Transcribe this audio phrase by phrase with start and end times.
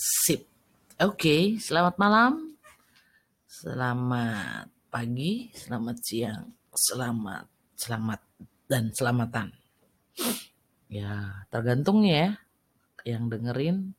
[0.00, 0.48] Sip.
[0.96, 2.56] Oke, selamat malam.
[3.44, 7.44] Selamat pagi, selamat siang, selamat
[7.76, 8.20] selamat
[8.64, 9.52] dan selamatan.
[10.88, 12.32] Ya, tergantung ya
[13.04, 13.92] yang dengerin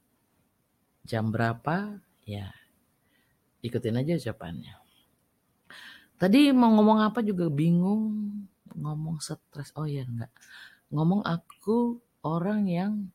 [1.06, 2.50] jam berapa, ya
[3.62, 4.82] ikutin aja ucapannya.
[6.18, 8.10] Tadi mau ngomong apa juga bingung,
[8.74, 9.70] ngomong stres.
[9.78, 10.34] Oh ya enggak.
[10.90, 13.14] Ngomong aku orang yang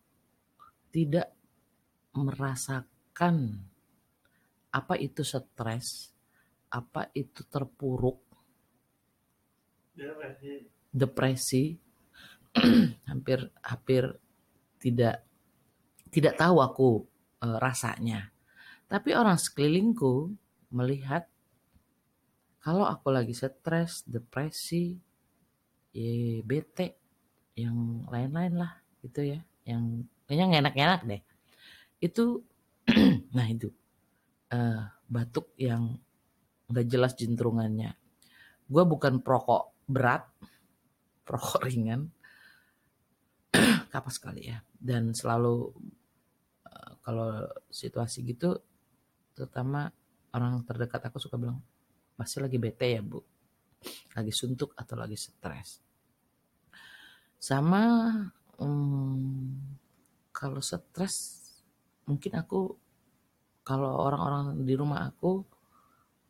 [0.95, 1.36] tidak
[2.16, 3.60] merasakan
[4.72, 6.12] apa itu stres,
[6.68, 8.20] apa itu terpuruk,
[10.93, 11.76] depresi,
[13.10, 14.04] hampir hampir
[14.76, 15.24] tidak
[16.12, 16.90] tidak tahu aku
[17.40, 18.32] e, rasanya.
[18.86, 20.36] Tapi orang sekelilingku
[20.76, 21.24] melihat
[22.60, 24.98] kalau aku lagi stres, depresi,
[25.96, 27.00] ya bete,
[27.57, 31.22] yang lain-lain lah gitu ya, yang kayaknya enak-enak deh
[32.00, 32.45] itu
[33.36, 33.73] nah itu
[34.53, 35.97] uh, batuk yang
[36.66, 37.94] nggak jelas jentrungannya.
[38.66, 40.27] Gue bukan perokok berat
[41.27, 42.11] perokok ringan
[43.92, 44.58] kapas sekali ya.
[44.77, 45.70] Dan selalu
[46.66, 48.58] uh, kalau situasi gitu
[49.36, 49.92] terutama
[50.33, 51.60] orang terdekat aku suka bilang
[52.16, 53.20] pasti lagi bete ya bu?
[54.16, 55.84] Lagi suntuk atau lagi stres?
[57.36, 58.10] Sama
[58.58, 59.55] um,
[60.33, 61.45] kalau stres
[62.06, 62.74] mungkin aku
[63.66, 65.42] kalau orang-orang di rumah aku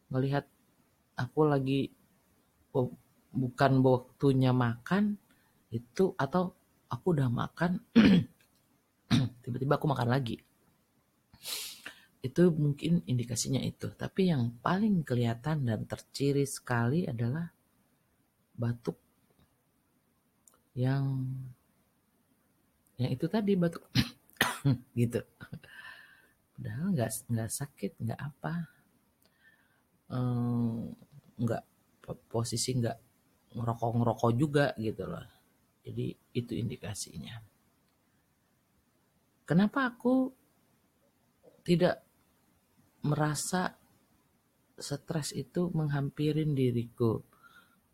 [0.08, 0.48] ngelihat
[1.20, 1.92] aku lagi
[2.72, 2.92] oh,
[3.36, 5.20] bukan waktunya makan
[5.68, 6.56] itu atau
[6.88, 7.84] aku udah makan
[9.46, 10.42] tiba-tiba aku makan lagi.
[12.18, 13.94] Itu mungkin indikasinya itu.
[13.94, 17.46] Tapi yang paling kelihatan dan terciri sekali adalah
[18.56, 18.98] batuk
[20.76, 21.24] yang
[22.96, 23.84] yang itu tadi batuk
[24.98, 25.20] gitu.
[26.56, 28.54] Padahal nggak nggak sakit nggak apa.
[31.36, 31.62] Nggak
[32.30, 32.98] posisi nggak
[33.56, 35.26] ngerokok ngerokok juga gitu loh.
[35.86, 37.36] Jadi itu indikasinya.
[39.46, 40.34] Kenapa aku
[41.62, 42.02] tidak
[43.06, 43.78] merasa
[44.74, 47.22] stres itu menghampirin diriku?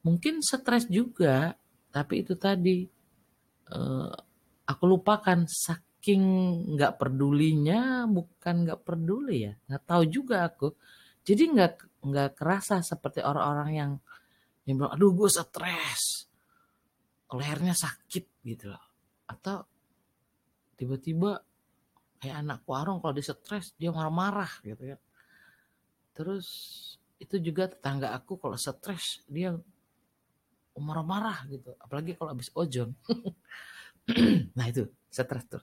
[0.02, 1.52] Mungkin stres juga
[1.92, 2.88] tapi itu tadi
[3.68, 4.16] uh,
[4.64, 6.26] aku lupakan sak saking
[6.74, 9.54] nggak pedulinya bukan nggak peduli ya.
[9.70, 10.74] Nggak tahu juga aku.
[11.22, 13.92] Jadi nggak nggak kerasa seperti orang-orang yang
[14.66, 16.26] yang bilang aduh gue stres.
[17.30, 18.82] Lehernya sakit gitu loh.
[19.30, 19.62] Atau
[20.74, 21.38] tiba-tiba
[22.18, 24.98] kayak anak warung kalau dia stres dia marah-marah gitu ya
[26.14, 26.46] terus
[27.22, 29.54] itu juga tetangga aku kalau stres dia
[30.74, 31.78] marah-marah gitu.
[31.78, 32.90] Apalagi kalau habis ojon
[34.58, 35.62] nah itu stres tuh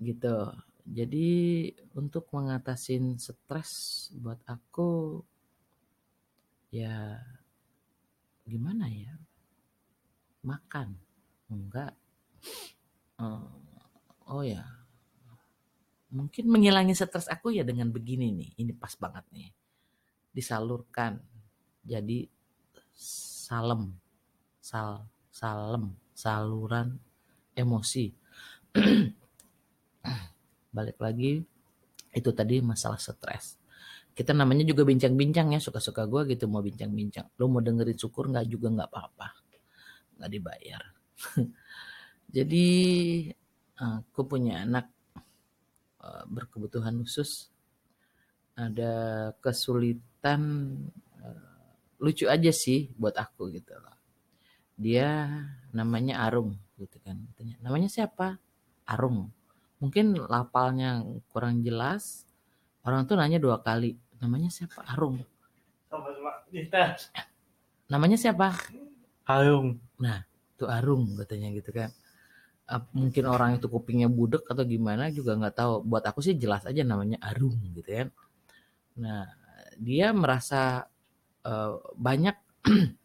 [0.00, 0.52] gitu.
[0.86, 1.28] Jadi
[1.98, 5.18] untuk mengatasin stres buat aku
[6.70, 7.18] ya
[8.46, 9.14] gimana ya?
[10.46, 10.94] Makan.
[11.50, 11.94] Enggak.
[13.18, 13.50] Uh,
[14.30, 14.62] oh ya.
[16.14, 18.50] Mungkin menghilangin stres aku ya dengan begini nih.
[18.62, 19.50] Ini pas banget nih.
[20.30, 21.18] Disalurkan.
[21.82, 22.30] Jadi
[22.94, 23.90] salem.
[24.62, 26.96] Sal salem, saluran
[27.52, 28.08] emosi.
[30.76, 31.40] balik lagi
[32.12, 33.56] itu tadi masalah stres.
[34.16, 37.32] Kita namanya juga bincang-bincang ya suka-suka gue gitu mau bincang-bincang.
[37.40, 39.28] Lo mau dengerin syukur nggak juga nggak apa-apa.
[40.20, 40.82] Nggak dibayar.
[42.36, 42.68] Jadi
[43.76, 44.88] aku punya anak
[46.00, 47.52] eh, berkebutuhan khusus.
[48.56, 48.92] Ada
[49.44, 50.40] kesulitan
[51.20, 51.68] eh,
[52.00, 53.96] lucu aja sih buat aku gitu loh.
[54.80, 55.28] Dia
[55.76, 57.20] namanya Arum gitu kan.
[57.60, 58.40] Namanya siapa?
[58.88, 59.28] Arum
[59.76, 62.24] mungkin lapalnya kurang jelas
[62.86, 64.80] orang tuh nanya dua kali namanya siapa?
[64.88, 65.20] Arung
[67.86, 68.56] namanya siapa?
[69.26, 70.24] Arung nah
[70.56, 71.90] itu Arung katanya gitu kan.
[72.96, 75.72] Mungkin orang itu kupingnya budek atau gimana juga nggak tahu.
[75.86, 78.08] Buat aku sih jelas aja namanya Arung gitu kan.
[78.98, 79.28] Nah
[79.76, 80.88] dia merasa
[81.44, 82.36] uh, banyak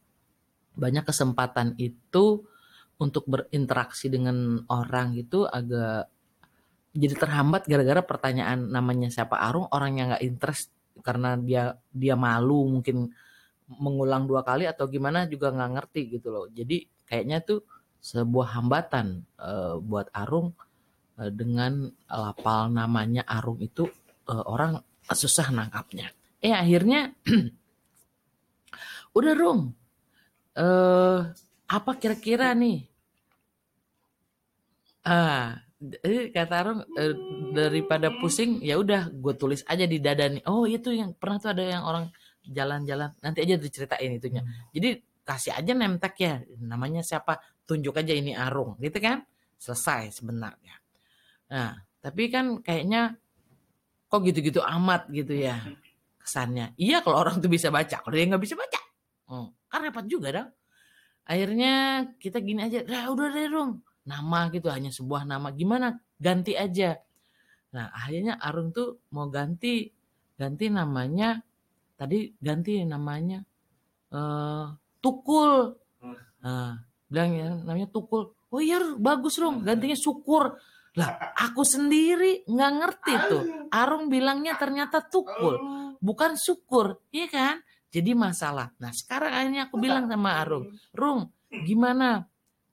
[0.81, 2.47] banyak kesempatan itu
[3.01, 6.10] untuk berinteraksi dengan orang itu agak
[6.91, 12.67] jadi terhambat gara-gara pertanyaan namanya siapa Arung orang yang nggak interest karena dia dia malu
[12.67, 13.15] mungkin
[13.71, 16.45] mengulang dua kali atau gimana juga nggak ngerti gitu loh.
[16.51, 17.63] Jadi kayaknya tuh
[18.03, 20.51] sebuah hambatan uh, buat Arung
[21.15, 23.87] uh, dengan lapal namanya Arung itu
[24.27, 26.11] uh, orang susah nangkapnya.
[26.43, 27.15] Eh akhirnya
[29.17, 29.71] udah Rung
[30.59, 31.19] uh,
[31.71, 32.83] apa kira-kira nih?
[35.07, 37.13] Ah eh, kata Arung eh,
[37.57, 40.45] daripada pusing ya udah gue tulis aja di dada nih.
[40.45, 42.05] Oh itu yang pernah tuh ada yang orang
[42.45, 44.45] jalan-jalan nanti aja diceritain itunya.
[44.73, 49.25] Jadi kasih aja nemtek ya namanya siapa tunjuk aja ini Arung gitu kan?
[49.57, 50.77] Selesai sebenarnya.
[51.49, 53.17] Nah tapi kan kayaknya
[54.09, 55.57] kok gitu-gitu amat gitu ya
[56.21, 56.77] kesannya.
[56.77, 58.79] Iya kalau orang tuh bisa baca kalau dia nggak bisa baca
[59.33, 60.49] hmm, kan repot juga dong.
[61.25, 65.53] Akhirnya kita gini aja dah udah deh dong nama gitu hanya sebuah nama.
[65.53, 65.97] Gimana?
[66.17, 66.97] Ganti aja.
[67.71, 69.87] Nah akhirnya Arung tuh mau ganti
[70.35, 71.39] ganti namanya
[71.95, 73.39] tadi ganti namanya
[74.11, 74.65] eh
[75.01, 75.73] Tukul.
[76.41, 76.77] Nah,
[77.09, 78.33] bilang ya, namanya Tukul.
[78.51, 80.57] Oh iya bagus dong gantinya Syukur
[80.99, 83.43] lah aku sendiri nggak ngerti tuh.
[83.71, 85.55] Arung bilangnya ternyata Tukul
[86.03, 87.55] bukan Syukur iya kan?
[87.91, 88.71] Jadi masalah.
[88.79, 92.27] Nah sekarang akhirnya aku bilang sama Arung Rung gimana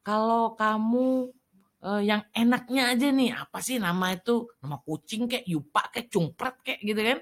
[0.08, 1.28] kalau kamu
[1.84, 4.49] eh, yang enaknya aja nih apa sih nama itu?
[4.64, 7.19] Nama kucing kayak yupa kayak cungprat kayak gitu kan?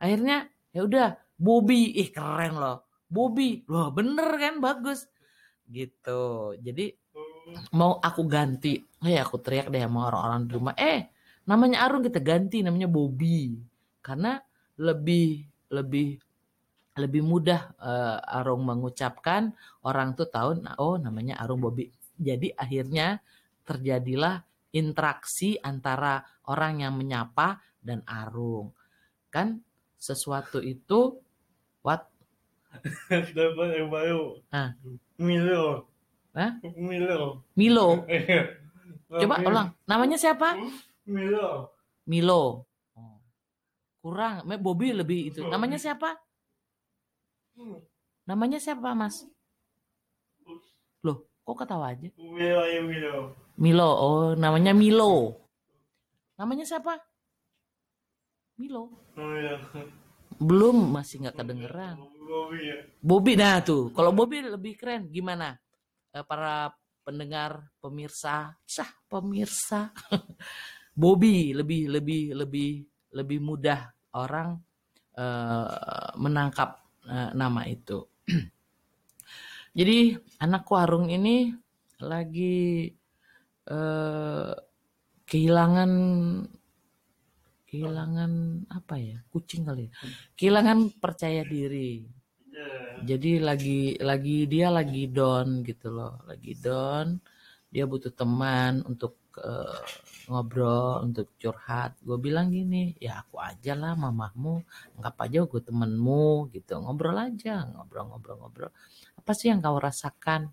[0.00, 0.36] Akhirnya
[0.72, 1.92] ya udah Bobby.
[1.92, 2.88] Ih keren loh.
[3.12, 3.68] Bobby.
[3.68, 4.64] Loh bener kan?
[4.64, 5.04] Bagus.
[5.68, 6.56] Gitu.
[6.56, 6.96] Jadi
[7.76, 8.80] mau aku ganti.
[9.04, 10.74] Eh aku teriak deh sama orang-orang di rumah.
[10.80, 11.12] Eh
[11.44, 13.60] namanya Arung kita ganti namanya Bobby.
[14.00, 14.40] Karena
[14.80, 16.16] lebih lebih
[16.96, 19.52] lebih mudah eh, Arung mengucapkan
[19.84, 21.92] orang tuh tahu oh namanya Arung Bobby
[22.22, 23.18] jadi akhirnya
[23.66, 28.72] terjadilah interaksi antara orang yang menyapa dan Arung.
[29.28, 29.60] Kan
[29.98, 31.18] sesuatu itu
[31.82, 32.06] what?
[33.10, 34.40] Dapat yang baru.
[34.48, 34.72] Ah.
[35.20, 35.90] Milo.
[36.32, 36.56] Hah?
[36.78, 37.44] Milo.
[37.52, 38.08] Milo.
[38.08, 38.56] Iya.
[39.12, 39.68] Coba ulang.
[39.84, 40.56] Namanya siapa?
[41.04, 41.76] Milo.
[42.08, 42.64] Milo.
[42.96, 43.20] Oh.
[44.00, 44.48] Kurang.
[44.56, 45.44] Bobby lebih itu.
[45.44, 46.16] Namanya siapa?
[48.24, 49.28] Namanya siapa, Mas?
[51.04, 52.08] Loh, kok ketawa aja?
[52.18, 53.16] Milo ya Milo.
[53.58, 53.90] Milo.
[53.98, 55.36] Oh, namanya Milo.
[56.38, 56.98] Namanya siapa?
[58.58, 58.90] Milo.
[59.18, 59.56] Milo.
[60.38, 61.96] Belum, masih nggak kedengeran.
[62.22, 62.78] Bobby ya.
[63.02, 63.92] Bobby nah tuh.
[63.92, 65.58] Kalau Bobby lebih keren gimana?
[66.14, 66.72] Eh, para
[67.02, 69.92] pendengar, pemirsa, sah pemirsa.
[71.02, 72.70] Bobby lebih lebih lebih
[73.12, 74.56] lebih mudah orang
[75.18, 78.00] eh, menangkap eh, nama itu.
[79.72, 80.12] Jadi
[80.44, 81.48] anak warung ini
[82.04, 82.92] lagi
[83.64, 84.52] eh,
[85.24, 85.92] kehilangan
[87.64, 88.32] kehilangan
[88.68, 89.18] apa ya?
[89.32, 89.90] Kucing kali ya?
[90.36, 92.04] Kehilangan percaya diri.
[93.02, 96.20] Jadi lagi lagi dia lagi down gitu loh.
[96.28, 97.16] Lagi down
[97.72, 99.80] dia butuh teman untuk eh,
[100.30, 101.98] ngobrol untuk curhat.
[102.02, 104.62] Gue bilang gini ya aku aja lah mamahmu.
[104.98, 106.78] Anggap aja gue temenmu gitu.
[106.78, 108.70] Ngobrol aja ngobrol-ngobrol-ngobrol
[109.22, 110.50] apa sih yang kau rasakan?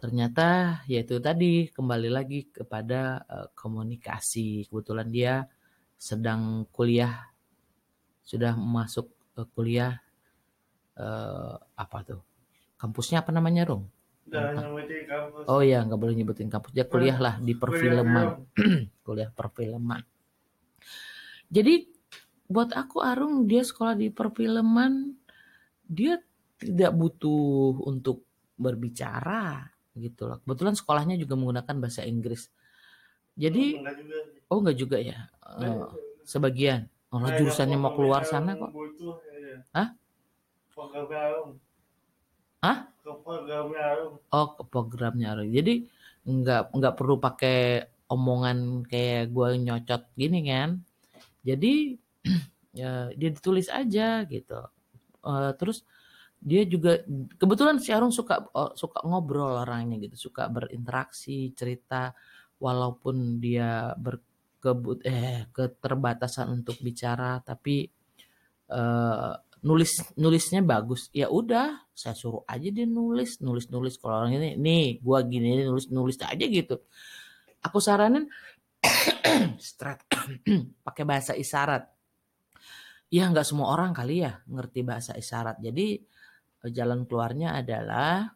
[0.00, 4.64] Ternyata yaitu tadi kembali lagi kepada eh, komunikasi.
[4.70, 5.44] Kebetulan dia
[5.98, 7.28] sedang kuliah
[8.24, 10.00] sudah masuk ke kuliah
[10.96, 12.22] eh, apa tuh?
[12.80, 13.97] Kampusnya apa namanya Rung?
[14.28, 15.44] Kampus.
[15.48, 16.70] Oh ya nggak boleh nyebutin kampus.
[16.76, 18.44] Dia kuliah lah di perfilman.
[19.06, 20.04] Kuliah perfilman.
[21.48, 21.88] Jadi
[22.48, 25.16] buat aku Arung dia sekolah di perfilman
[25.88, 26.20] dia
[26.60, 28.24] tidak butuh untuk
[28.60, 29.64] berbicara
[29.96, 30.38] gitu loh.
[30.44, 32.52] Kebetulan sekolahnya juga menggunakan bahasa Inggris.
[33.38, 34.40] Jadi Enggak juga sih.
[34.50, 35.18] oh nggak juga ya?
[35.62, 35.76] Eh,
[36.28, 36.90] sebagian.
[37.08, 38.68] Oh Nah, jurusannya mau keluar sana kok.
[38.68, 39.64] Butuh, ya.
[39.72, 39.88] Hah?
[42.58, 42.90] Hah?
[43.02, 44.14] Ke program Arung.
[44.34, 45.50] Oh, ke programnya Arung.
[45.54, 45.86] Jadi
[46.26, 50.82] nggak nggak perlu pakai omongan kayak gue nyocot gini kan.
[51.46, 51.94] Jadi
[52.80, 54.60] ya dia ditulis aja gitu.
[55.22, 55.86] Eh, terus
[56.38, 57.02] dia juga
[57.38, 62.14] kebetulan si Arung suka oh, suka ngobrol orangnya gitu, suka berinteraksi, cerita
[62.58, 67.86] walaupun dia berkebut eh keterbatasan untuk bicara tapi
[68.70, 71.10] eh, nulis nulisnya bagus.
[71.10, 73.98] Ya udah saya suruh aja dia nulis nulis nulis.
[73.98, 76.78] Kalau orang ini nih gua gini nulis nulis aja gitu.
[77.64, 78.30] Aku saranin
[79.58, 80.02] strat
[80.86, 81.90] pakai bahasa isyarat.
[83.08, 85.58] Ya nggak semua orang kali ya ngerti bahasa isyarat.
[85.58, 85.98] Jadi
[86.66, 88.30] eh, jalan keluarnya adalah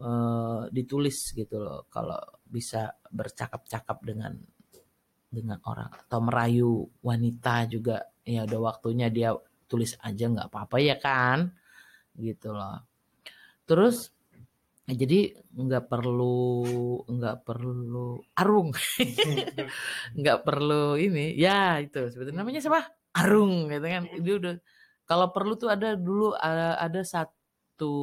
[0.00, 1.86] eh, ditulis gitu loh.
[1.88, 4.34] Kalau bisa bercakap-cakap dengan
[5.34, 9.34] dengan orang atau merayu wanita juga ya udah waktunya dia
[9.70, 11.50] tulis aja nggak apa-apa ya kan
[12.18, 12.84] gitu loh.
[13.64, 14.12] Terus
[14.84, 16.60] jadi nggak perlu
[17.08, 18.68] nggak perlu arung.
[20.20, 22.84] Nggak perlu ini ya itu sebetulnya namanya siapa?
[23.16, 24.04] Arung gitu kan.
[24.20, 24.54] Dia udah
[25.08, 27.96] kalau perlu tuh ada dulu ada, ada satu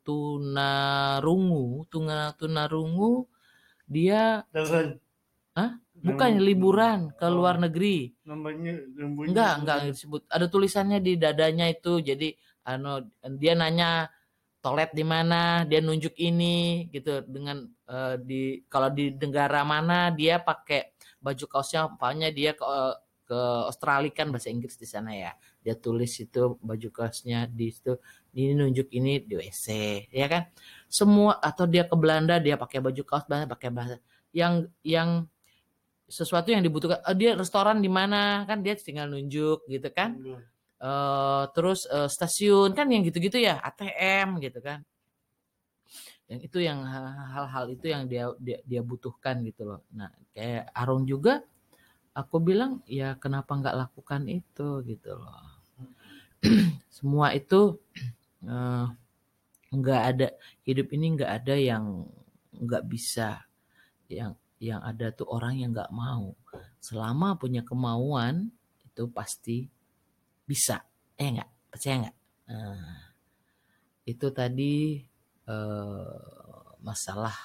[0.00, 3.28] tunarungu tuna tunarungu
[3.84, 4.40] dia
[5.54, 5.83] Hah?
[5.94, 8.10] Bukan liburan ke luar negeri.
[8.26, 8.82] Namanya.
[8.98, 10.26] Enggak, enggak disebut.
[10.26, 12.02] Ada tulisannya di dadanya itu.
[12.02, 12.34] Jadi
[12.66, 13.04] anu
[13.38, 14.10] dia nanya
[14.58, 20.40] toilet di mana, dia nunjuk ini gitu dengan uh, di kalau di negara mana dia
[20.40, 22.64] pakai baju kaosnya umpamanya dia ke
[23.24, 25.32] ke Australia kan bahasa Inggris di sana ya.
[25.60, 27.96] Dia tulis itu baju kaosnya di situ
[28.36, 29.66] ini nunjuk ini di WC
[30.12, 30.48] ya kan.
[30.88, 33.96] Semua atau dia ke Belanda dia pakai baju kaos Belanda pakai bahasa
[34.32, 35.28] yang yang
[36.08, 37.00] sesuatu yang dibutuhkan.
[37.04, 38.44] Oh, dia restoran di mana?
[38.44, 40.20] Kan dia tinggal nunjuk gitu kan.
[40.84, 44.84] Uh, terus uh, stasiun kan yang gitu-gitu ya ATM gitu kan.
[46.28, 46.84] Yang itu yang
[47.32, 49.80] hal-hal itu yang dia, dia dia butuhkan gitu loh.
[49.92, 51.44] Nah kayak Arung juga
[52.16, 54.84] aku bilang ya kenapa nggak lakukan itu?
[54.84, 55.60] gitu loh.
[56.96, 57.80] Semua itu
[58.44, 58.86] uh,
[59.78, 60.28] nggak ada
[60.62, 62.06] hidup ini nggak ada yang
[62.54, 63.42] nggak bisa
[64.06, 66.32] yang yang ada tuh orang yang nggak mau.
[66.80, 68.48] Selama punya kemauan
[68.88, 69.68] itu pasti
[70.48, 70.80] bisa.
[71.20, 71.50] Eh nggak?
[71.68, 72.16] Percaya nggak?
[72.48, 73.00] Nah,
[74.08, 75.00] itu tadi
[75.48, 76.18] eh,
[76.80, 77.36] masalah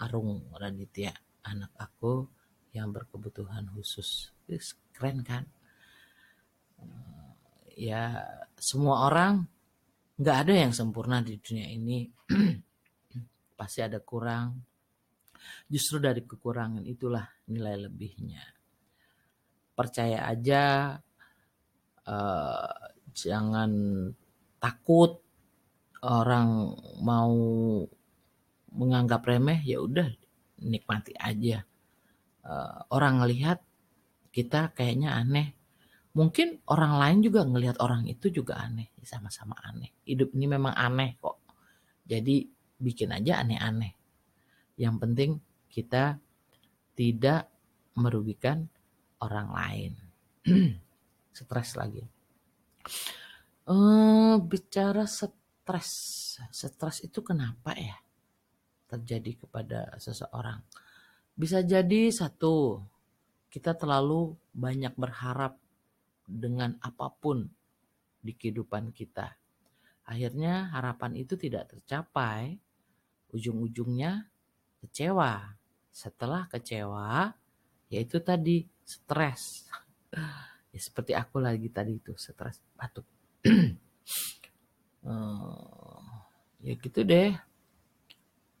[0.00, 1.12] Arung Raditya
[1.44, 2.24] anak aku
[2.72, 4.32] yang berkebutuhan khusus.
[4.96, 5.44] Keren kan?
[6.80, 8.24] Eh, ya
[8.56, 9.44] semua orang
[10.20, 12.08] nggak ada yang sempurna di dunia ini.
[13.58, 14.69] Pasti ada kurang,
[15.70, 18.42] Justru dari kekurangan itulah nilai lebihnya.
[19.74, 20.94] Percaya aja,
[22.04, 22.80] uh,
[23.14, 23.70] jangan
[24.60, 25.20] takut
[26.04, 27.32] orang mau
[28.70, 30.08] menganggap remeh ya udah
[30.62, 31.64] nikmati aja.
[32.40, 33.60] Uh, orang ngelihat
[34.32, 35.52] kita kayaknya aneh.
[36.10, 39.94] Mungkin orang lain juga ngelihat orang itu juga aneh, sama-sama aneh.
[40.02, 41.38] Hidup ini memang aneh kok.
[42.02, 43.99] Jadi bikin aja aneh-aneh.
[44.80, 45.30] Yang penting
[45.68, 46.16] kita
[46.96, 47.52] tidak
[48.00, 48.64] merugikan
[49.20, 49.92] orang lain.
[51.36, 52.00] stres lagi.
[53.68, 55.90] Uh, bicara stres,
[56.48, 58.00] stres itu kenapa ya
[58.88, 60.64] terjadi kepada seseorang?
[61.36, 62.80] Bisa jadi satu,
[63.52, 65.60] kita terlalu banyak berharap
[66.24, 67.46] dengan apa pun
[68.20, 69.36] di kehidupan kita.
[70.08, 72.58] Akhirnya harapan itu tidak tercapai,
[73.30, 74.29] ujung-ujungnya
[74.80, 75.56] kecewa.
[75.92, 77.36] Setelah kecewa,
[77.92, 79.68] yaitu tadi stres.
[80.72, 83.06] ya seperti aku lagi tadi itu stres batuk.
[85.04, 86.00] uh,
[86.66, 87.36] ya gitu deh.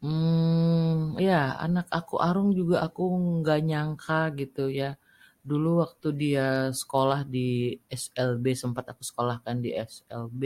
[0.00, 3.04] Hmm, ya anak aku Arung juga aku
[3.44, 4.96] nggak nyangka gitu ya.
[5.44, 10.42] Dulu waktu dia sekolah di SLB sempat aku sekolahkan di SLB.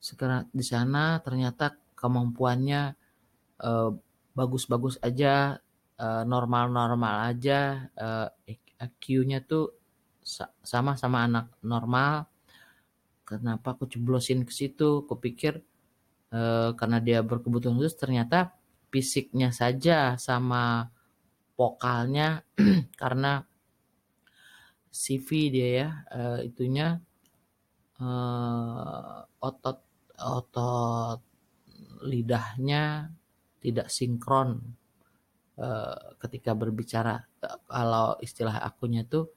[0.00, 2.82] Sekarang di sana ternyata kemampuannya
[3.62, 3.90] uh,
[4.32, 5.60] bagus-bagus aja,
[6.00, 9.70] eh, normal-normal aja, uh, eh, IQ-nya tuh
[10.62, 12.26] sama sama anak normal.
[13.26, 15.06] Kenapa aku ceblosin ke situ?
[15.06, 15.62] Kupikir
[16.34, 18.56] uh, karena dia berkebutuhan khusus ternyata
[18.92, 20.90] fisiknya saja sama
[21.56, 22.42] vokalnya
[23.00, 23.46] karena
[24.92, 27.00] CV dia ya uh, itunya
[28.02, 29.78] uh, otot
[30.20, 31.20] otot
[32.04, 33.14] lidahnya
[33.62, 34.58] tidak sinkron
[35.56, 37.22] uh, ketika berbicara
[37.70, 39.30] kalau istilah akunya tuh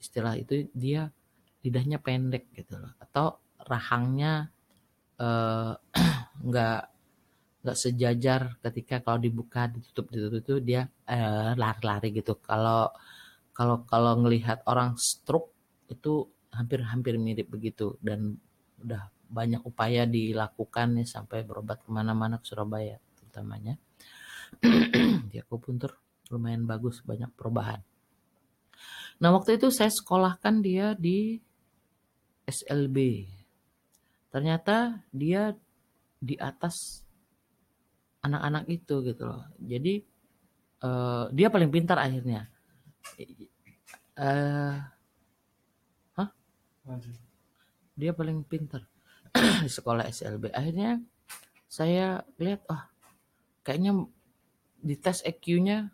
[0.00, 1.12] istilah itu dia
[1.60, 4.48] lidahnya pendek gitu loh atau rahangnya
[5.20, 5.76] uh,
[6.48, 6.80] nggak
[7.66, 12.38] nggak sejajar ketika kalau dibuka ditutup ditutup itu dia lari lari-lari gitu.
[12.38, 12.94] Kalau
[13.50, 15.50] kalau kalau ngelihat orang stroke
[15.90, 18.38] itu hampir-hampir mirip begitu dan
[18.78, 23.02] udah banyak upaya dilakukan nih sampai berobat ke mana-mana ke Surabaya
[23.36, 23.76] utamanya.
[25.30, 25.92] Di akupuntur
[26.32, 27.84] lumayan bagus banyak perubahan.
[29.20, 31.40] Nah waktu itu saya sekolahkan dia di
[32.44, 33.24] SLB
[34.28, 35.56] ternyata dia
[36.20, 37.06] di atas
[38.20, 39.46] anak-anak itu gitu loh.
[39.56, 40.02] Jadi
[40.84, 42.50] uh, dia paling pintar akhirnya.
[44.18, 44.76] Uh,
[46.18, 46.28] hah?
[47.96, 48.84] Dia paling pintar
[49.64, 51.00] di sekolah SLB akhirnya
[51.70, 52.82] saya lihat oh
[53.66, 54.06] kayaknya
[54.78, 55.90] di tes EQ-nya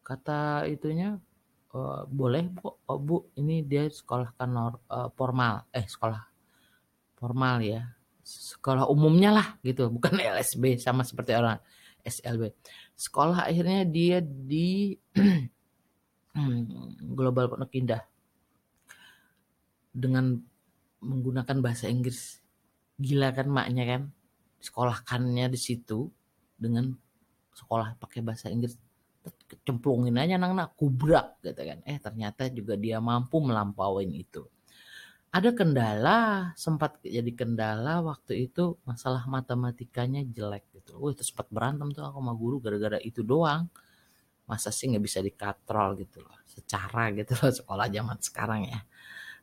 [0.00, 1.20] kata itunya
[1.76, 5.68] uh, boleh bu, oh, bu ini dia sekolah kan uh, formal.
[5.76, 6.24] Eh sekolah
[7.20, 7.92] formal ya.
[8.24, 9.92] Sekolah umumnya lah gitu.
[9.92, 11.60] Bukan LSB sama seperti orang
[12.02, 12.50] SLB
[13.02, 14.94] sekolah akhirnya dia di
[17.18, 18.02] Global Pondok Indah.
[19.92, 20.38] Dengan
[21.02, 22.40] menggunakan bahasa Inggris.
[22.96, 24.02] Gila kan maknya kan?
[24.62, 26.06] Sekolahkannya di situ
[26.62, 26.94] dengan
[27.52, 28.78] sekolah pakai bahasa Inggris
[29.62, 31.78] cemplungin aja anak-anak kubrak gitu kan.
[31.86, 34.46] Eh ternyata juga dia mampu melampaui itu.
[35.32, 41.00] Ada kendala sempat jadi kendala waktu itu masalah matematikanya jelek gitu.
[41.00, 43.64] Wah itu sempat berantem tuh aku sama guru gara-gara itu doang.
[44.44, 48.80] Masa sih nggak bisa dikatrol gitu loh secara gitu loh sekolah zaman sekarang ya.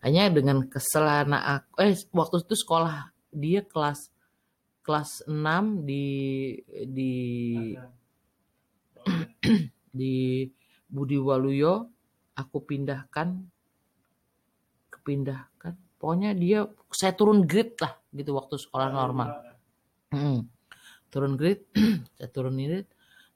[0.05, 4.13] Hanya dengan kesel aku eh waktu itu sekolah dia kelas
[4.89, 6.09] kelas 6 di
[6.89, 7.13] di
[10.01, 10.49] di
[10.89, 11.93] Budi Waluyo
[12.33, 13.37] aku pindahkan
[14.89, 15.77] kepindahkan.
[16.01, 19.29] Pokoknya dia saya turun grade lah gitu waktu sekolah normal.
[21.13, 21.69] Turun grade
[22.17, 22.89] saya turun grade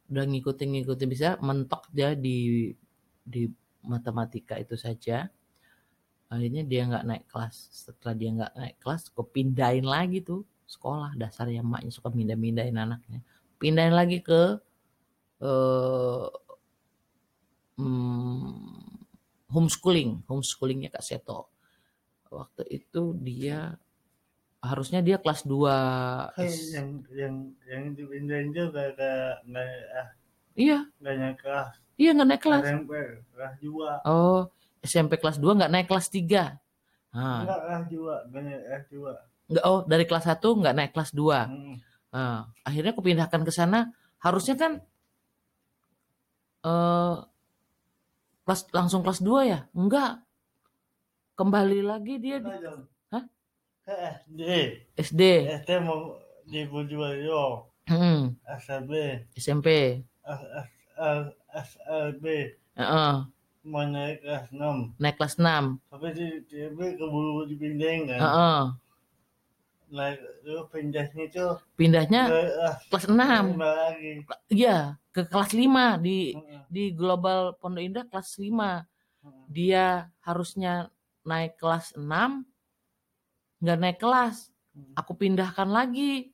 [0.10, 2.74] udah ngikutin ngikutin bisa mentok dia di
[3.22, 3.46] di
[3.86, 5.30] matematika itu saja.
[6.34, 7.70] Akhirnya dia nggak naik kelas.
[7.70, 13.20] Setelah dia nggak naik kelas aku pindahin lagi tuh sekolah dasarnya emaknya suka pindah-pindahin anaknya.
[13.62, 14.60] Pindahin lagi ke
[15.44, 16.28] eh
[17.80, 19.04] hmm,
[19.52, 21.52] homeschooling homeschoolingnya Kak Seto.
[22.34, 23.78] Waktu itu dia
[24.64, 27.36] harusnya dia kelas 2 Kayak yang yang
[27.68, 29.12] yang dipindahin juga ke
[29.46, 30.10] nggak ah
[30.56, 30.80] iya.
[30.98, 31.70] nggak naik kelas.
[32.00, 32.64] Iya nggak naik kelas.
[32.66, 32.94] SMP
[33.36, 33.90] kelas dua.
[34.08, 34.50] Oh
[34.84, 36.60] SMP kelas 2 nggak naik kelas 3
[37.16, 39.14] nah, enggak kelas dua nggak naik kelas dua
[39.52, 41.76] nggak oh dari kelas 1 nggak naik kelas 2 Hmm.
[42.14, 43.90] Nah, akhirnya aku pindahkan ke sana.
[44.22, 44.86] Harusnya kan
[46.64, 47.16] eh
[48.46, 49.60] kelas langsung kelas 2 ya?
[49.74, 50.22] Enggak
[51.34, 52.54] kembali lagi dia di.
[53.10, 53.24] Hah?
[54.30, 54.42] SD
[54.96, 55.22] SD
[55.66, 58.40] SD mau di Budiwayo Hmm,
[59.36, 61.20] SMP SL
[61.52, 62.26] SLB
[62.80, 63.14] Heeh,
[63.68, 68.20] mau naik kelas 6 naik kelas 6 tapi di TB keburu dipindahin kan?
[68.24, 68.62] Heeh,
[69.94, 71.46] itu pindahnya itu
[71.78, 72.42] pindahnya ke
[72.90, 74.12] kelas kelas 6 lima lagi.
[74.50, 74.78] Iya
[75.14, 79.46] ke kelas 5 di Heeh, di Global Pondok Indah kelas 5 heeh.
[79.54, 80.90] dia harusnya
[81.22, 82.02] naik kelas 6
[83.62, 84.50] nggak naik kelas.
[84.74, 84.90] Hmm.
[84.98, 86.34] aku pindahkan lagi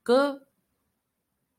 [0.00, 0.40] ke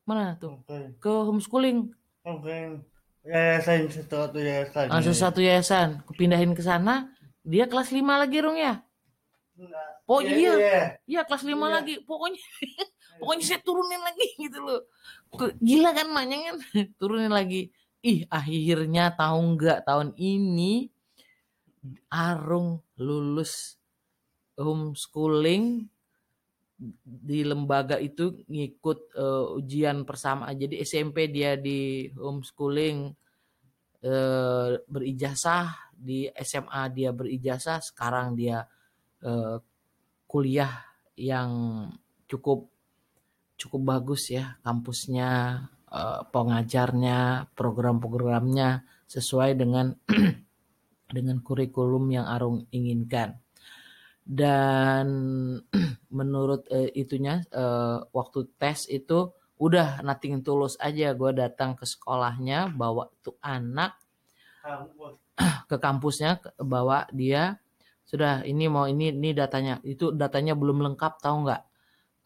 [0.10, 0.58] mana tuh?
[0.66, 0.98] Oke.
[0.98, 1.94] ke homeschooling.
[2.26, 2.82] Mungkin
[3.22, 4.90] yayasan sesuatu yayasan.
[4.90, 6.02] langsung satu yayasan.
[6.02, 7.14] Aku pindahin ke sana.
[7.46, 8.87] Dia kelas 5 lagi rung ya
[9.58, 9.90] Enggak.
[10.06, 10.54] Oh, iya.
[10.54, 10.82] iya.
[11.10, 11.68] iya kelas 5 Iya.
[11.82, 12.38] lagi pokoknya
[13.20, 14.82] pokoknya saya turunin lagi gitu loh
[15.58, 16.58] gila kan maknya kan
[17.02, 17.74] turunin lagi
[18.06, 20.94] ih akhirnya tahu nggak tahun ini
[22.14, 23.82] Arung lulus
[24.58, 25.90] homeschooling
[27.02, 33.10] di lembaga itu ngikut eh, ujian bersama jadi SMP dia di homeschooling
[34.06, 38.62] eh, berijazah di SMA dia berijazah sekarang dia
[39.24, 39.58] eh,
[40.28, 40.74] kuliah
[41.18, 41.52] yang
[42.28, 42.70] cukup
[43.58, 45.30] cukup bagus ya kampusnya
[45.90, 49.96] eh, pengajarnya program-programnya sesuai dengan
[51.16, 53.40] dengan kurikulum yang Arung inginkan.
[54.28, 55.08] Dan
[56.18, 61.16] menurut eh, itunya eh, waktu tes itu udah nothing tulus aja.
[61.16, 63.96] Gue datang ke sekolahnya bawa tuh anak
[65.72, 67.56] ke kampusnya bawa dia
[68.08, 69.84] sudah ini mau ini ini datanya.
[69.84, 71.62] Itu datanya belum lengkap tahu nggak?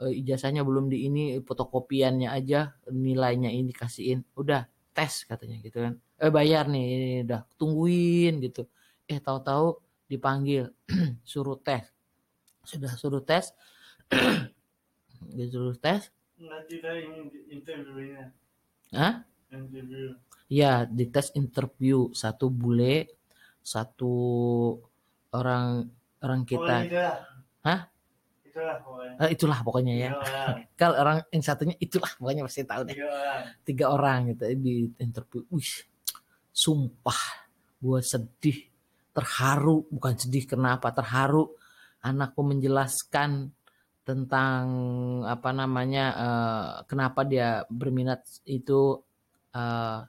[0.05, 5.93] Eh, ijazahnya belum di ini fotokopiannya aja nilainya ini kasihin udah tes katanya gitu kan.
[6.21, 8.69] Eh bayar nih ini udah tungguin gitu.
[9.09, 10.69] Eh tahu-tahu dipanggil
[11.25, 11.89] suruh tes.
[12.61, 13.49] Sudah suruh tes.
[15.37, 16.09] Disuruh tes.
[16.41, 18.33] Ini interviewnya.
[18.93, 19.25] Hah?
[19.49, 20.17] Interview.
[20.45, 22.09] ya dites interview.
[22.13, 23.21] Satu bule
[23.61, 24.13] satu
[25.35, 25.87] orang
[26.21, 27.17] orang kita itulah.
[27.65, 27.81] Hah?
[28.51, 29.15] Itulah pokoknya.
[29.21, 30.09] Eh, itulah pokoknya ya
[30.79, 33.43] kalau orang yang satunya itulah pokoknya pasti tahu deh Tiga orang.
[33.63, 35.71] tiga orang gitu di interview wih
[36.51, 37.21] sumpah
[37.79, 38.59] gue sedih
[39.15, 41.47] terharu bukan sedih kenapa terharu
[42.03, 43.55] anakku menjelaskan
[44.03, 44.63] tentang
[45.23, 48.99] apa namanya eh, kenapa dia berminat itu
[49.55, 49.99] eh,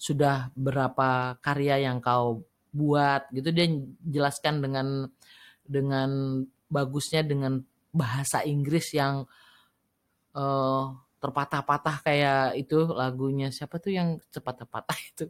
[0.00, 2.40] sudah berapa karya yang kau
[2.72, 3.68] buat gitu dia
[4.08, 4.86] jelaskan dengan
[5.62, 7.60] dengan bagusnya dengan
[7.92, 9.28] bahasa Inggris yang
[10.32, 10.84] eh,
[11.22, 13.52] terpatah-patah kayak itu lagunya.
[13.52, 15.28] Siapa tuh yang terpatah-patah itu?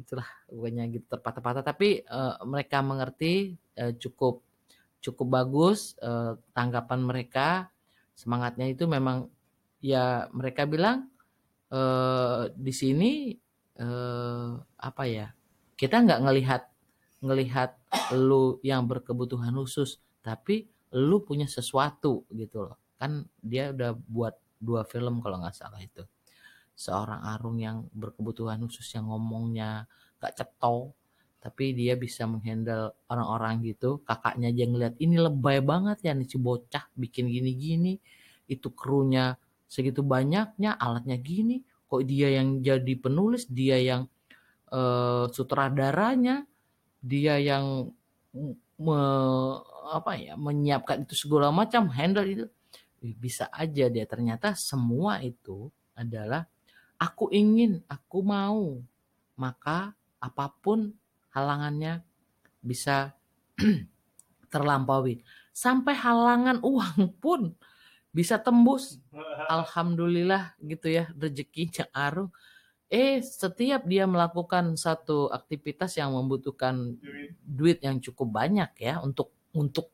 [0.00, 1.62] Itulah pokoknya gitu terpatah-patah.
[1.62, 4.42] Tapi eh, mereka mengerti eh, cukup
[4.98, 7.68] cukup bagus eh, tanggapan mereka.
[8.18, 9.30] Semangatnya itu memang
[9.78, 11.06] ya mereka bilang
[11.70, 13.36] eh, di sini
[13.78, 15.37] eh, apa ya
[15.78, 16.62] kita nggak ngelihat
[17.22, 17.78] ngelihat
[18.18, 20.66] lu yang berkebutuhan khusus tapi
[20.98, 22.78] lu punya sesuatu gitu loh.
[22.98, 26.02] Kan dia udah buat dua film kalau nggak salah itu.
[26.74, 29.86] Seorang Arung yang berkebutuhan khusus yang ngomongnya
[30.18, 30.94] gak ceto
[31.38, 34.02] tapi dia bisa menghandle orang-orang gitu.
[34.02, 37.98] Kakaknya aja ngeliat ini lebay banget ya nih si bocah bikin gini-gini.
[38.50, 39.38] Itu krunya
[39.70, 41.62] segitu banyaknya alatnya gini.
[41.86, 44.10] Kok dia yang jadi penulis dia yang
[44.72, 46.44] uh, sutradaranya
[46.98, 47.92] dia yang
[48.78, 48.98] me,
[49.88, 52.46] apa ya menyiapkan itu segala macam handle itu
[52.98, 56.46] bisa aja dia ternyata semua itu adalah
[56.98, 58.82] aku ingin aku mau
[59.38, 60.90] maka apa pun
[61.30, 62.02] halangannya
[62.58, 63.14] bisa
[64.52, 65.22] terlampaui.
[65.54, 67.54] Sampai halangan uang pun
[68.10, 68.98] bisa tembus.
[69.54, 72.34] Alhamdulillah gitu ya rezekinya Aru.
[72.88, 76.96] Eh setiap dia melakukan satu aktivitas yang membutuhkan
[77.44, 79.92] duit yang cukup banyak ya untuk untuk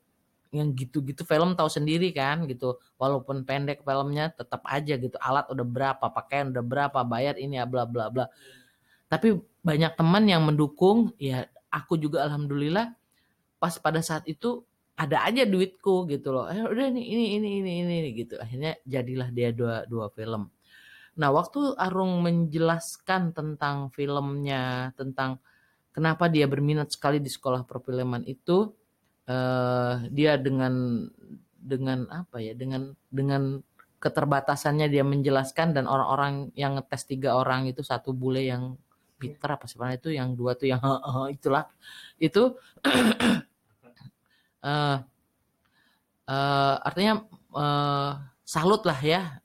[0.55, 2.79] yang gitu-gitu film tahu sendiri kan gitu.
[2.95, 5.19] Walaupun pendek filmnya tetap aja gitu.
[5.19, 8.31] Alat udah berapa pakaian udah berapa bayar ini ya bla bla bla.
[9.11, 12.95] Tapi banyak teman yang mendukung ya aku juga alhamdulillah
[13.59, 14.63] pas pada saat itu
[14.95, 16.47] ada aja duitku gitu loh.
[16.47, 18.39] Eh udah nih ini ini ini ini, gitu.
[18.39, 20.47] Akhirnya jadilah dia dua dua film
[21.15, 25.39] nah waktu Arung menjelaskan tentang filmnya tentang
[25.95, 28.75] kenapa dia berminat sekali di sekolah perfilman itu
[29.31, 31.07] uh, dia dengan
[31.55, 33.63] dengan apa ya dengan dengan
[34.03, 38.77] keterbatasannya dia menjelaskan dan orang-orang yang ngetes tiga orang itu satu bule yang
[39.15, 40.83] Peter apa sebenarnya itu yang dua tuh yang
[41.35, 41.65] itulah
[42.21, 42.53] itu
[44.61, 44.97] uh,
[46.29, 47.25] uh, artinya
[47.55, 48.11] uh,
[48.45, 49.41] salut lah ya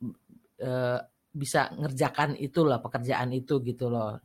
[0.61, 4.18] uh, bisa ngerjakan itulah pekerjaan itu gitu loh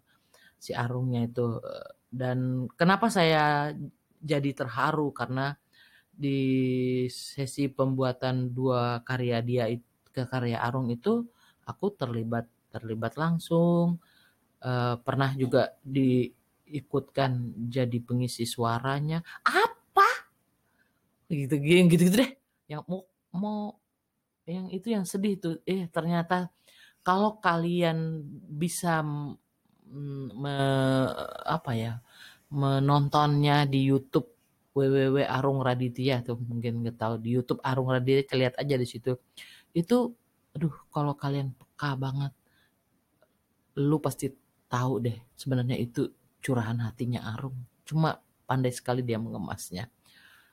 [0.58, 1.62] si Arungnya itu.
[2.10, 3.70] Dan kenapa saya
[4.18, 5.14] jadi terharu?
[5.14, 5.54] Karena
[6.16, 6.42] di
[7.12, 9.68] sesi pembuatan dua karya dia
[10.16, 11.28] ke karya Arung itu
[11.68, 14.00] aku terlibat terlibat langsung.
[14.66, 19.22] Uh, pernah juga diikutkan jadi pengisi suaranya.
[19.46, 20.10] Apa?
[21.30, 22.32] Gitu gitu gitu, deh.
[22.66, 23.02] Yang mau
[23.36, 23.60] mau
[24.50, 25.56] yang itu yang sedih tuh.
[25.70, 26.50] Eh ternyata
[27.06, 30.56] kalau kalian bisa me,
[31.46, 31.94] apa ya
[32.50, 34.34] menontonnya di YouTube
[34.74, 39.14] www Arung Raditya tuh mungkin nggak tahu di YouTube Arung Raditya lihat aja di situ
[39.72, 40.12] itu
[40.56, 42.34] aduh kalau kalian peka banget
[43.80, 44.32] lu pasti
[44.72, 46.12] tahu deh sebenarnya itu
[46.46, 47.58] curahan hatinya Arum.
[47.90, 49.90] Cuma pandai sekali dia mengemasnya.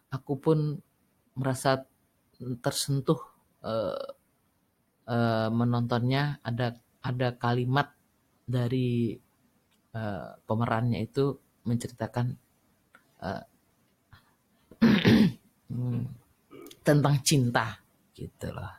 [0.09, 0.81] Aku pun
[1.37, 1.85] merasa
[2.65, 3.21] tersentuh
[3.61, 4.17] uh,
[5.13, 6.41] uh, menontonnya.
[6.41, 6.73] Ada
[7.05, 7.93] ada kalimat
[8.49, 9.13] dari
[9.93, 11.37] uh, pemerannya itu
[11.69, 12.27] menceritakan
[13.21, 13.45] uh,
[16.87, 17.79] tentang cinta
[18.17, 18.73] gitu loh.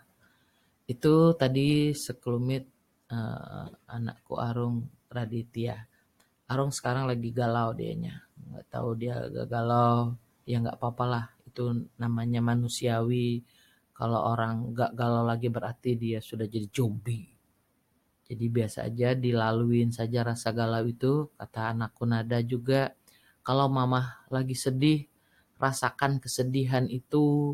[0.83, 2.65] Itu tadi sekelumit
[3.13, 5.77] uh, anakku Arung Raditya.
[6.51, 8.19] Arung sekarang lagi galau dianya.
[8.35, 9.15] Nggak tahu dia
[9.47, 10.13] galau.
[10.43, 11.25] Ya nggak apa-apa lah.
[11.47, 13.41] Itu namanya manusiawi.
[13.93, 17.29] Kalau orang nggak galau lagi berarti dia sudah jadi zombie.
[18.25, 21.29] Jadi biasa aja dilaluin saja rasa galau itu.
[21.37, 22.97] Kata anakku Nada juga.
[23.45, 25.05] Kalau mama lagi sedih,
[25.61, 27.53] rasakan kesedihan itu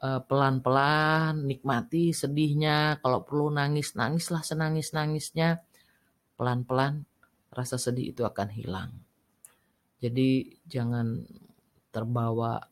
[0.00, 3.02] eh, pelan-pelan, nikmati sedihnya.
[3.04, 5.60] Kalau perlu nangis, nangislah senangis-nangisnya
[6.40, 7.04] pelan-pelan
[7.52, 8.90] rasa sedih itu akan hilang.
[10.00, 11.20] Jadi jangan
[11.92, 12.64] terbawa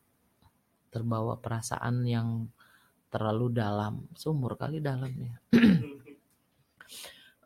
[0.88, 2.48] terbawa perasaan yang
[3.08, 5.40] terlalu dalam, sumur kali dalamnya.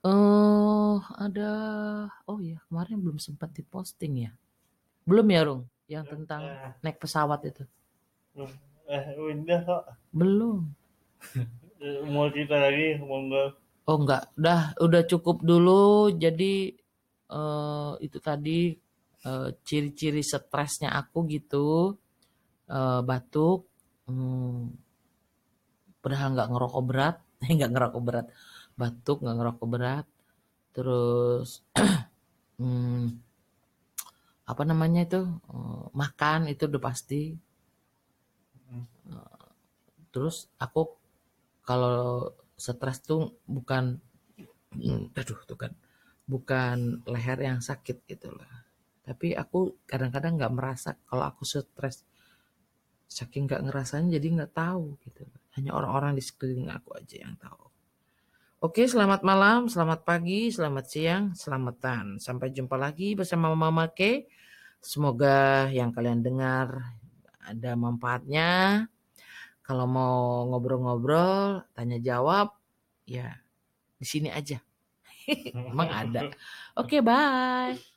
[0.03, 1.51] Oh, uh, ada
[2.27, 4.33] oh ya, kemarin belum sempat diposting ya.
[5.07, 5.63] Belum ya, Rung?
[5.87, 7.65] Yang tentang uh, naik pesawat itu.
[8.91, 9.85] Eh, udah kok.
[10.11, 10.69] Belum.
[12.13, 13.59] Mau cerita lagi, monggo.
[13.83, 16.15] Oh enggak, udah udah cukup dulu.
[16.15, 16.71] Jadi
[17.35, 18.71] uh, itu tadi
[19.27, 21.99] uh, ciri-ciri stresnya aku gitu,
[22.71, 23.67] uh, batuk,
[24.07, 24.71] hmm,
[26.03, 27.17] padahal nggak ngerokok berat,
[27.57, 28.27] nggak ngerokok berat,
[28.79, 30.07] batuk nggak ngerokok berat,
[30.75, 31.49] terus
[32.61, 33.07] hmm,
[34.51, 35.21] apa namanya itu?
[35.49, 37.33] Uh, makan itu udah pasti.
[39.09, 39.47] Uh,
[40.13, 40.99] terus aku
[41.65, 44.03] kalau stres tuh bukan
[44.75, 45.73] hmm, aduh tuh kan
[46.29, 48.63] bukan leher yang sakit gitu loh
[49.03, 52.07] tapi aku kadang-kadang nggak merasa kalau aku stres.
[53.11, 55.27] Saking nggak ngerasain jadi nggak tahu gitu
[55.59, 57.73] hanya orang-orang di sekeliling aku aja yang tahu
[58.63, 62.23] Oke, selamat malam, selamat pagi, selamat siang, selamatan.
[62.23, 64.23] Sampai jumpa lagi bersama Mama K.
[64.79, 66.95] Semoga yang kalian dengar
[67.43, 68.87] ada manfaatnya.
[69.67, 72.55] Kalau mau ngobrol-ngobrol, tanya jawab,
[73.03, 73.35] ya
[73.99, 74.63] di sini aja.
[75.59, 76.31] Emang ada?
[76.79, 77.92] Oke, bye.